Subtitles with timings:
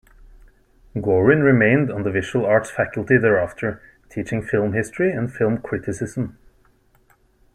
[0.95, 6.39] Gorin remained on the Visual Arts faculty thereafter, teaching film history and film criticism.